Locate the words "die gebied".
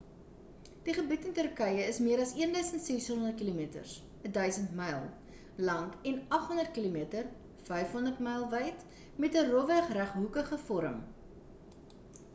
0.85-1.25